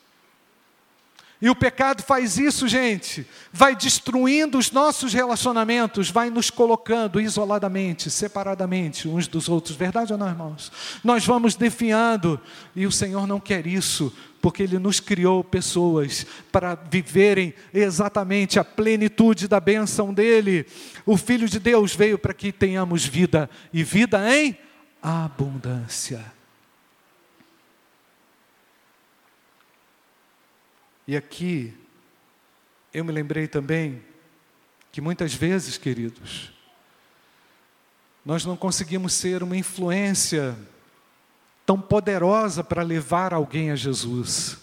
[1.42, 3.26] E o pecado faz isso, gente.
[3.50, 9.74] Vai destruindo os nossos relacionamentos, vai nos colocando isoladamente, separadamente uns dos outros.
[9.74, 10.70] Verdade ou não, irmãos?
[11.02, 12.38] Nós vamos defiando
[12.76, 18.64] e o Senhor não quer isso, porque Ele nos criou pessoas para viverem exatamente a
[18.64, 20.66] plenitude da bênção dEle.
[21.06, 24.58] O Filho de Deus veio para que tenhamos vida e vida em
[25.02, 26.39] abundância.
[31.10, 31.74] E aqui,
[32.94, 34.00] eu me lembrei também
[34.92, 36.52] que muitas vezes, queridos,
[38.24, 40.56] nós não conseguimos ser uma influência
[41.66, 44.58] tão poderosa para levar alguém a Jesus.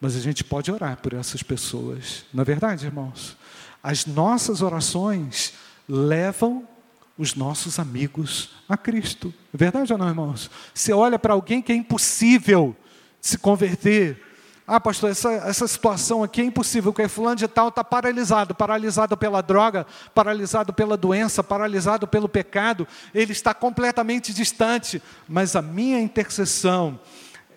[0.00, 2.24] Mas a gente pode orar por essas pessoas.
[2.34, 3.36] Não é verdade, irmãos?
[3.80, 5.54] As nossas orações
[5.88, 6.66] levam
[7.16, 9.32] os nossos amigos a Cristo.
[9.54, 10.50] É verdade ou não, irmãos?
[10.74, 12.76] Você olha para alguém que é impossível
[13.20, 14.20] se converter.
[14.66, 19.14] Ah, pastor, essa, essa situação aqui é impossível, porque fulano de tal está paralisado, paralisado
[19.14, 26.00] pela droga, paralisado pela doença, paralisado pelo pecado, ele está completamente distante, mas a minha
[26.00, 26.98] intercessão,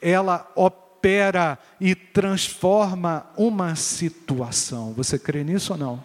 [0.02, 4.92] ela opera e transforma uma situação.
[4.92, 6.04] Você crê nisso ou não?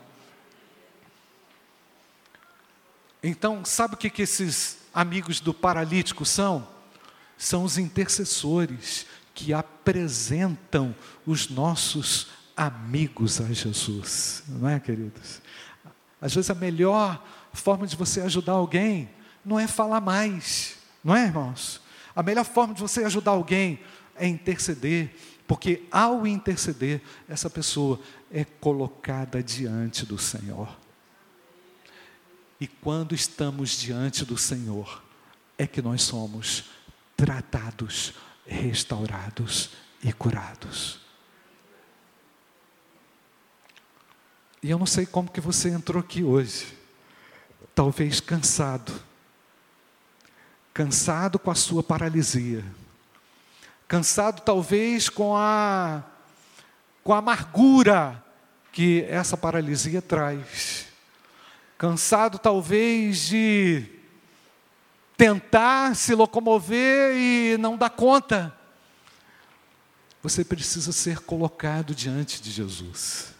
[3.20, 6.66] Então, sabe o que, que esses amigos do paralítico são?
[7.36, 10.94] São os intercessores que apresentam
[11.26, 15.40] os nossos amigos a Jesus, não é, queridos?
[16.20, 19.10] Às vezes a melhor forma de você ajudar alguém
[19.44, 21.80] não é falar mais, não é, irmãos?
[22.14, 23.80] A melhor forma de você ajudar alguém
[24.14, 25.14] é interceder,
[25.46, 27.98] porque ao interceder, essa pessoa
[28.30, 30.78] é colocada diante do Senhor.
[32.60, 35.02] E quando estamos diante do Senhor,
[35.58, 36.64] é que nós somos
[37.16, 38.14] tratados,
[38.46, 39.70] restaurados
[40.02, 41.00] e curados.
[44.62, 46.78] E eu não sei como que você entrou aqui hoje.
[47.74, 48.92] Talvez cansado.
[50.72, 52.64] Cansado com a sua paralisia.
[53.88, 56.04] Cansado talvez com a
[57.02, 58.24] com a amargura
[58.70, 60.86] que essa paralisia traz
[61.82, 63.84] cansado talvez de
[65.22, 68.52] tentar se locomover e não dar conta.
[70.20, 73.32] Você precisa ser colocado diante de Jesus.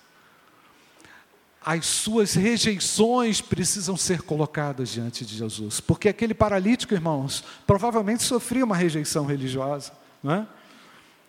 [1.60, 8.64] As suas rejeições precisam ser colocadas diante de Jesus, porque aquele paralítico, irmãos, provavelmente sofria
[8.64, 9.92] uma rejeição religiosa,
[10.22, 10.46] não é?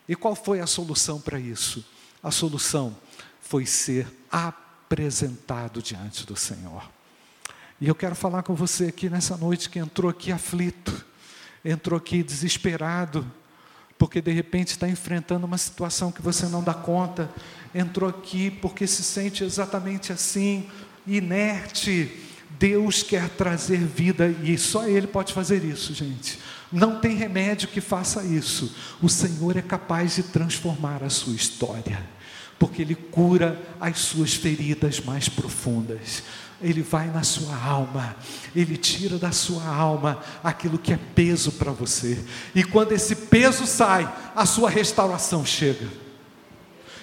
[0.08, 1.84] E qual foi a solução para isso?
[2.22, 2.96] A solução
[3.42, 6.93] foi ser apresentado diante do Senhor.
[7.84, 11.06] E eu quero falar com você aqui nessa noite que entrou aqui aflito,
[11.66, 13.30] entrou aqui desesperado,
[13.98, 17.30] porque de repente está enfrentando uma situação que você não dá conta,
[17.76, 20.70] entrou aqui porque se sente exatamente assim,
[21.06, 22.10] inerte.
[22.52, 26.40] Deus quer trazer vida e só Ele pode fazer isso, gente.
[26.72, 28.74] Não tem remédio que faça isso.
[29.02, 32.02] O Senhor é capaz de transformar a sua história,
[32.58, 36.24] porque Ele cura as suas feridas mais profundas
[36.64, 38.16] ele vai na sua alma,
[38.56, 42.18] ele tira da sua alma aquilo que é peso para você.
[42.56, 45.88] E quando esse peso sai, a sua restauração chega.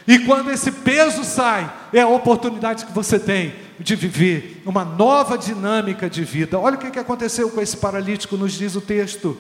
[0.08, 5.36] E quando esse peso sai, é a oportunidade que você tem de viver uma nova
[5.36, 6.58] dinâmica de vida.
[6.58, 9.36] Olha o que aconteceu com esse paralítico, nos diz o texto.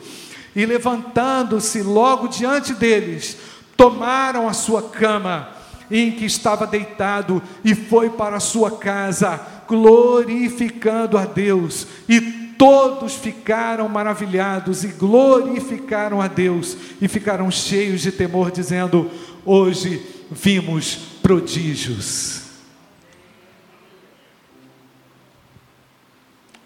[0.54, 3.36] E levantando-se logo diante deles,
[3.76, 5.59] tomaram a sua cama
[5.90, 12.20] em que estava deitado e foi para sua casa glorificando a Deus, e
[12.58, 19.10] todos ficaram maravilhados e glorificaram a Deus, e ficaram cheios de temor, dizendo:
[19.44, 22.42] Hoje vimos prodígios.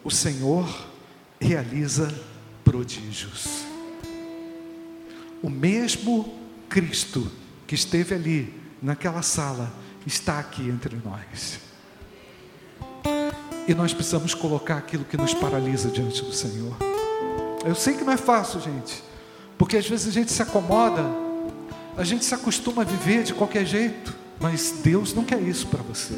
[0.03, 0.69] O Senhor
[1.41, 2.13] realiza
[2.65, 3.65] prodígios.
[5.43, 7.31] O mesmo Cristo
[7.67, 9.73] que esteve ali, naquela sala,
[10.07, 11.61] está aqui entre nós.
[13.67, 16.77] E nós precisamos colocar aquilo que nos paralisa diante do Senhor.
[17.65, 19.03] Eu sei que não é fácil, gente,
[19.57, 21.03] porque às vezes a gente se acomoda,
[21.97, 25.83] a gente se acostuma a viver de qualquer jeito, mas Deus não quer isso para
[25.83, 26.15] você.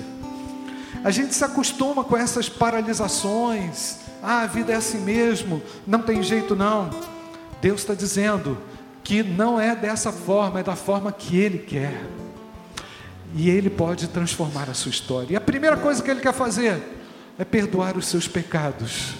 [1.04, 6.20] A gente se acostuma com essas paralisações, ah, a vida é assim mesmo, não tem
[6.22, 6.90] jeito não.
[7.60, 8.58] Deus está dizendo
[9.04, 12.02] que não é dessa forma, é da forma que Ele quer.
[13.36, 15.34] E Ele pode transformar a sua história.
[15.34, 16.82] E a primeira coisa que Ele quer fazer
[17.38, 19.12] é perdoar os seus pecados.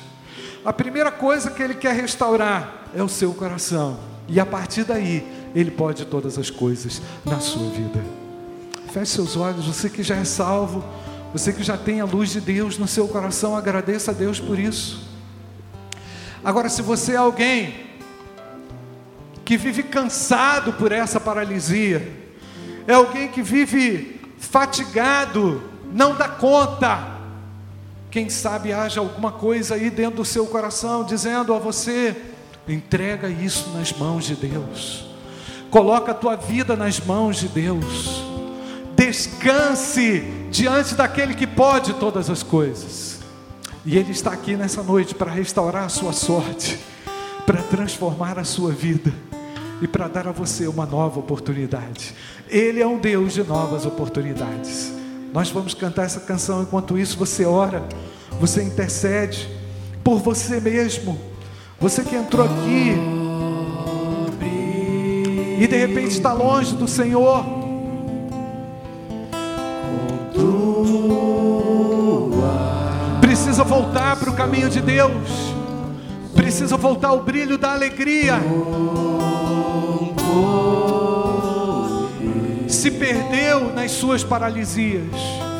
[0.64, 4.00] A primeira coisa que Ele quer restaurar é o seu coração.
[4.26, 8.02] E a partir daí, Ele pode todas as coisas na sua vida.
[8.90, 10.82] Feche seus olhos, você que já é salvo,
[11.30, 14.58] você que já tem a luz de Deus no seu coração, agradeça a Deus por
[14.58, 15.06] isso.
[16.42, 17.86] Agora, se você é alguém
[19.44, 22.25] que vive cansado por essa paralisia,
[22.86, 25.62] é alguém que vive fatigado,
[25.92, 27.16] não dá conta,
[28.10, 32.16] quem sabe haja alguma coisa aí dentro do seu coração dizendo a você:
[32.68, 35.04] entrega isso nas mãos de Deus.
[35.70, 38.24] Coloca a tua vida nas mãos de Deus.
[38.96, 40.20] Descanse
[40.50, 43.18] diante daquele que pode todas as coisas.
[43.84, 46.78] E Ele está aqui nessa noite para restaurar a sua sorte,
[47.44, 49.12] para transformar a sua vida
[49.80, 52.14] e para dar a você uma nova oportunidade.
[52.48, 54.92] Ele é um Deus de novas oportunidades.
[55.32, 57.82] Nós vamos cantar essa canção enquanto isso você ora,
[58.40, 59.48] você intercede
[60.02, 61.18] por você mesmo.
[61.78, 62.96] Você que entrou aqui
[65.58, 67.44] e de repente está longe do Senhor.
[73.20, 75.54] Precisa voltar para o caminho de Deus.
[76.34, 78.40] Precisa voltar ao brilho da alegria.
[82.86, 85.02] Se perdeu nas suas paralisias.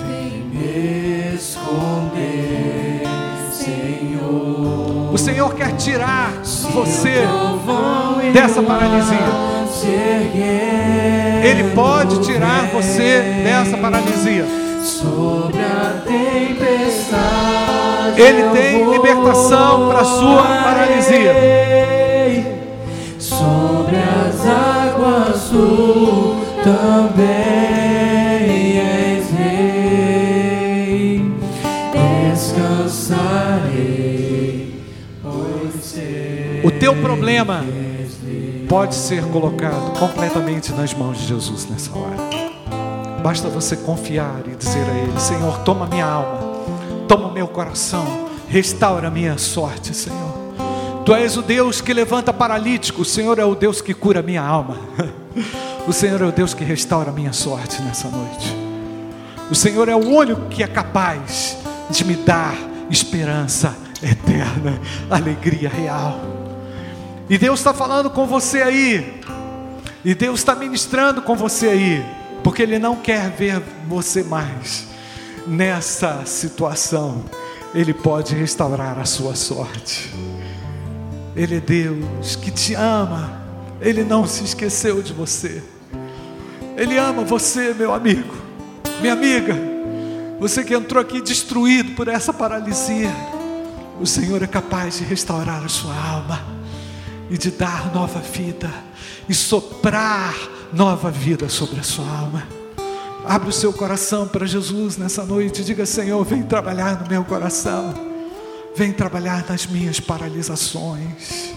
[0.06, 3.02] Vem me esconder,
[3.50, 5.12] Senhor.
[5.12, 6.34] O Senhor quer tirar
[6.72, 7.26] você
[8.32, 9.26] dessa paralisia.
[11.42, 14.46] Ele pode tirar você dessa paralisia.
[14.84, 17.10] Sobre a tempestade.
[18.20, 21.34] Ele tem libertação para a sua paralisia.
[23.18, 26.25] Sobre as águas tu
[26.66, 27.26] também
[28.80, 31.22] és rei.
[32.32, 33.14] Descansarei,
[35.22, 35.94] pois.
[36.64, 37.64] O teu problema
[38.68, 42.16] pode ser colocado completamente nas mãos de Jesus nessa hora.
[43.22, 46.40] Basta você confiar e dizer a Ele: Senhor, toma minha alma,
[47.06, 50.34] toma meu coração, restaura minha sorte, Senhor.
[51.04, 54.42] Tu és o Deus que levanta paralítico, o Senhor é o Deus que cura minha
[54.42, 54.78] alma.
[55.88, 58.52] O Senhor é o Deus que restaura minha sorte nessa noite.
[59.48, 61.56] O Senhor é o único que é capaz
[61.88, 62.56] de me dar
[62.90, 63.72] esperança
[64.02, 66.20] eterna, alegria real.
[67.30, 69.20] E Deus está falando com você aí.
[70.04, 72.04] E Deus está ministrando com você aí.
[72.42, 74.88] Porque Ele não quer ver você mais
[75.46, 77.24] nessa situação.
[77.72, 80.12] Ele pode restaurar a sua sorte.
[81.36, 83.40] Ele é Deus que te ama.
[83.80, 85.62] Ele não se esqueceu de você.
[86.76, 88.34] Ele ama você, meu amigo,
[89.00, 89.56] minha amiga.
[90.38, 93.10] Você que entrou aqui destruído por essa paralisia.
[93.98, 96.44] O Senhor é capaz de restaurar a sua alma
[97.30, 98.70] e de dar nova vida
[99.26, 100.34] e soprar
[100.70, 102.46] nova vida sobre a sua alma.
[103.24, 107.94] Abre o seu coração para Jesus nessa noite diga: Senhor, vem trabalhar no meu coração,
[108.76, 111.54] vem trabalhar nas minhas paralisações.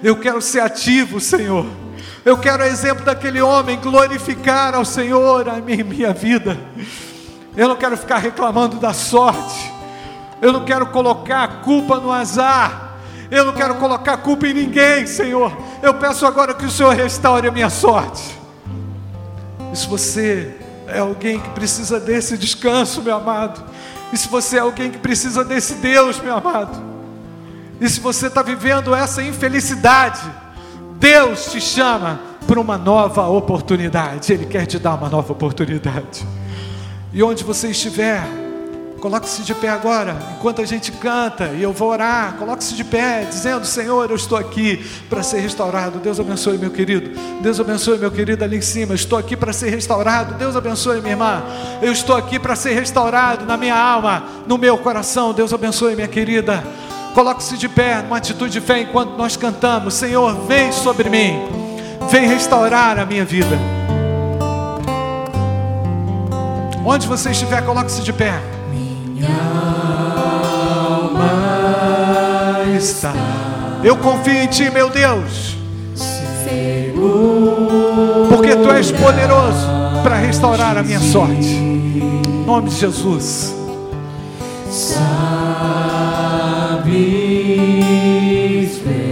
[0.00, 1.66] Eu quero ser ativo, Senhor.
[2.24, 6.58] Eu quero, exemplo daquele homem, glorificar ao Senhor a minha, minha vida.
[7.54, 9.70] Eu não quero ficar reclamando da sorte.
[10.40, 12.96] Eu não quero colocar a culpa no azar.
[13.30, 15.54] Eu não quero colocar a culpa em ninguém, Senhor.
[15.82, 18.38] Eu peço agora que o Senhor restaure a minha sorte.
[19.70, 20.54] E se você
[20.86, 23.62] é alguém que precisa desse descanso, meu amado,
[24.12, 26.80] e se você é alguém que precisa desse Deus, meu amado,
[27.80, 30.20] e se você está vivendo essa infelicidade,
[31.04, 34.32] Deus te chama para uma nova oportunidade.
[34.32, 36.26] Ele quer te dar uma nova oportunidade.
[37.12, 38.26] E onde você estiver,
[39.02, 42.36] coloque-se de pé agora, enquanto a gente canta e eu vou orar.
[42.38, 45.98] Coloque-se de pé, dizendo: Senhor, eu estou aqui para ser restaurado.
[45.98, 47.10] Deus abençoe, meu querido.
[47.42, 48.94] Deus abençoe, meu querido, ali em cima.
[48.94, 50.36] Estou aqui para ser restaurado.
[50.36, 51.42] Deus abençoe, minha irmã.
[51.82, 55.34] Eu estou aqui para ser restaurado na minha alma, no meu coração.
[55.34, 56.64] Deus abençoe, minha querida.
[57.14, 61.40] Coloque-se de pé, numa atitude de fé enquanto nós cantamos: Senhor, vem sobre mim,
[62.10, 63.56] vem restaurar a minha vida.
[66.84, 68.34] Onde você estiver, coloque-se de pé.
[68.68, 69.28] Minha
[70.98, 71.24] alma
[72.76, 73.14] está
[73.82, 75.56] Eu confio em Ti, meu Deus,
[78.28, 79.68] porque Tu és poderoso
[80.02, 81.46] para restaurar a minha sorte.
[81.46, 83.54] Em nome de Jesus.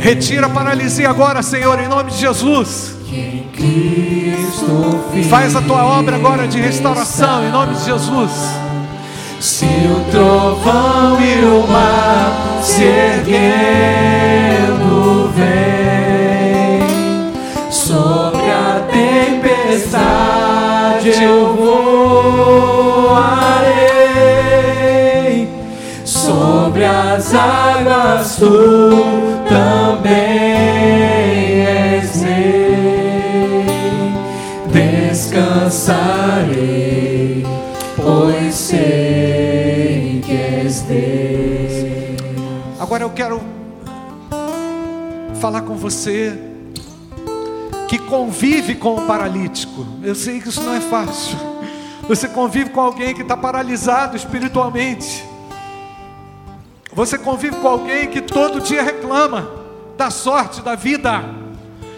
[0.01, 2.97] Retira a paralisia agora, Senhor, em nome de Jesus.
[5.30, 8.30] Faz a tua obra agora de restauração, em nome de Jesus.
[9.41, 13.33] Se o trovão e o mar se erguendo
[15.35, 16.83] vem
[17.70, 20.22] sobre a tempestade
[21.22, 21.72] eu voarei
[29.49, 30.11] também
[31.66, 34.12] és rei
[34.72, 36.53] descansarei
[38.03, 41.72] pois sei que és Deus.
[42.78, 43.40] Agora eu quero
[45.40, 46.38] falar com você
[47.88, 49.86] que convive com o paralítico.
[50.03, 51.36] Eu sei que isso não é fácil.
[52.09, 55.24] Você convive com alguém que está paralisado espiritualmente.
[56.95, 59.51] Você convive com alguém que todo dia reclama
[59.97, 61.24] da sorte, da vida.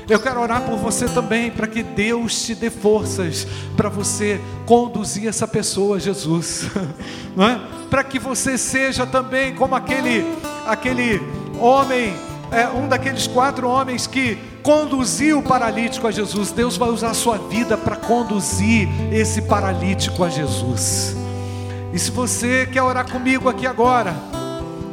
[0.08, 5.26] Eu quero orar por você também, para que Deus te dê forças para você conduzir
[5.26, 6.66] essa pessoa a Jesus,
[7.34, 7.60] não é?
[7.88, 10.24] Para que você seja também como aquele,
[10.66, 11.20] aquele
[11.58, 12.14] homem,
[12.52, 16.52] é, um daqueles quatro homens que conduziu o paralítico a Jesus.
[16.52, 21.16] Deus vai usar a sua vida para conduzir esse paralítico a Jesus.
[21.94, 24.14] E se você quer orar comigo aqui agora,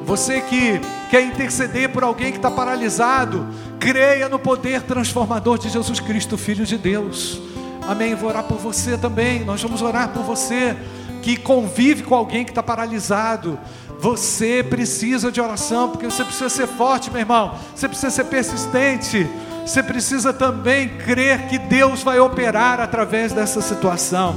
[0.05, 3.47] você que quer interceder por alguém que está paralisado,
[3.79, 7.41] creia no poder transformador de Jesus Cristo, Filho de Deus.
[7.87, 8.15] Amém.
[8.15, 9.43] Vou orar por você também.
[9.43, 10.75] Nós vamos orar por você
[11.21, 13.59] que convive com alguém que está paralisado.
[13.99, 17.55] Você precisa de oração, porque você precisa ser forte, meu irmão.
[17.75, 19.27] Você precisa ser persistente.
[19.65, 24.35] Você precisa também crer que Deus vai operar através dessa situação.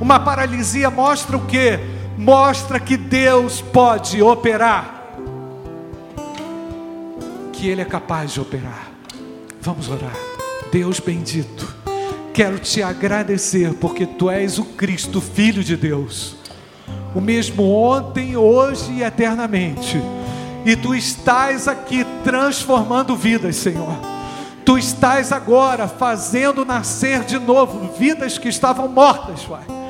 [0.00, 1.93] Uma paralisia mostra o que?
[2.16, 4.94] Mostra que Deus pode operar
[7.52, 8.90] que Ele é capaz de operar.
[9.60, 10.14] Vamos orar.
[10.70, 11.72] Deus bendito,
[12.32, 16.36] quero te agradecer porque Tu és o Cristo, Filho de Deus,
[17.14, 19.98] o mesmo ontem, hoje e eternamente.
[20.64, 23.96] E Tu estás aqui transformando vidas, Senhor.
[24.64, 29.83] Tu estás agora fazendo nascer de novo vidas que estavam mortas, Pai.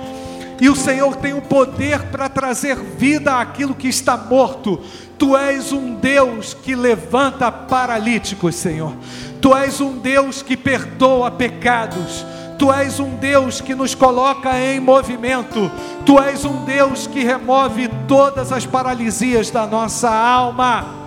[0.61, 4.81] E o Senhor tem o poder para trazer vida àquilo que está morto.
[5.19, 8.93] Tu és um Deus que levanta paralíticos, Senhor.
[9.41, 12.25] Tu és um Deus que perdoa pecados.
[12.59, 15.71] Tu és um Deus que nos coloca em movimento.
[16.07, 21.05] Tu és um Deus que remove todas as paralisias da nossa alma.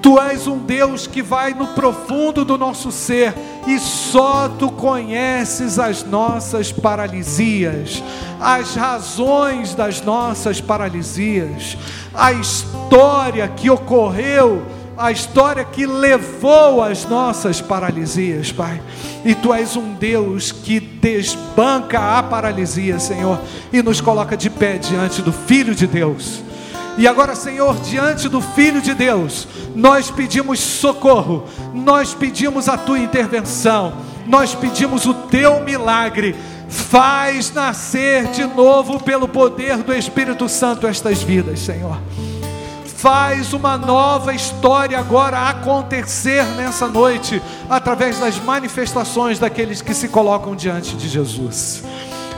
[0.00, 3.34] Tu és um Deus que vai no profundo do nosso ser
[3.66, 8.02] e só tu conheces as nossas paralisias,
[8.40, 11.76] as razões das nossas paralisias,
[12.12, 14.62] a história que ocorreu,
[14.96, 18.80] a história que levou as nossas paralisias, Pai.
[19.24, 23.40] E tu és um Deus que desbanca a paralisia, Senhor,
[23.72, 26.42] e nos coloca de pé diante do Filho de Deus
[26.96, 32.98] e agora, Senhor, diante do Filho de Deus, nós pedimos socorro, nós pedimos a tua
[32.98, 33.94] intervenção,
[34.26, 36.36] nós pedimos o teu milagre.
[36.68, 41.98] Faz nascer de novo pelo poder do Espírito Santo estas vidas, Senhor.
[42.84, 50.56] Faz uma nova história agora acontecer nessa noite, através das manifestações daqueles que se colocam
[50.56, 51.82] diante de Jesus.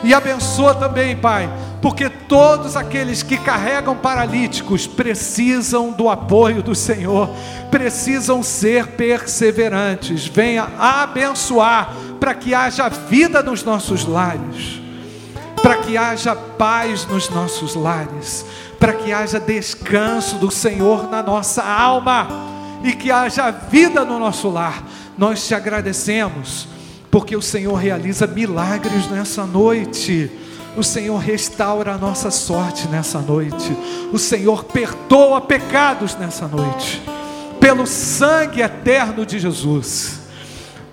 [0.04, 7.28] E abençoa também, Pai, porque todos aqueles que carregam paralíticos precisam do apoio do Senhor,
[7.70, 10.26] precisam ser perseverantes.
[10.26, 14.80] Venha abençoar para que haja vida nos nossos lares,
[15.62, 18.44] para que haja paz nos nossos lares,
[18.78, 22.28] para que haja descanso do Senhor na nossa alma
[22.82, 24.82] e que haja vida no nosso lar.
[25.18, 26.68] Nós te agradecemos
[27.16, 30.30] porque o Senhor realiza milagres nessa noite.
[30.76, 33.74] O Senhor restaura a nossa sorte nessa noite.
[34.12, 37.00] O Senhor perdoa pecados nessa noite.
[37.58, 40.20] Pelo sangue eterno de Jesus.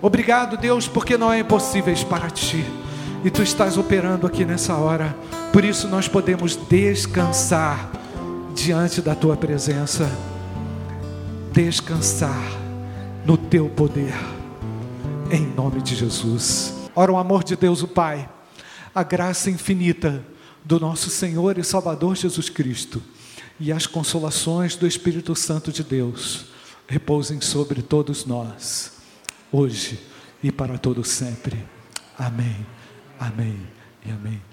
[0.02, 2.64] Obrigado, Deus, porque não é impossível para ti.
[3.22, 5.14] E tu estás operando aqui nessa hora.
[5.52, 7.92] Por isso nós podemos descansar
[8.56, 10.10] diante da tua presença.
[11.52, 12.42] Descansar
[13.26, 14.16] no teu poder
[15.34, 16.76] em nome de Jesus.
[16.96, 18.30] Ora, o amor de Deus, o Pai,
[18.94, 20.24] a graça infinita
[20.64, 23.02] do nosso Senhor e Salvador Jesus Cristo
[23.60, 26.46] e as consolações do Espírito Santo de Deus
[26.88, 28.94] repousem sobre todos nós,
[29.52, 30.00] hoje
[30.44, 31.66] e para todo sempre.
[32.16, 32.64] Amém,
[33.20, 33.60] amém
[34.06, 34.53] e amém.